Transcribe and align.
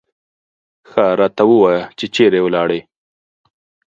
ښه 0.89 1.03
راته 1.19 1.43
ووایه 1.49 1.83
چې 1.97 2.05
چېرې 2.15 2.39
ولاړې. 2.43 2.79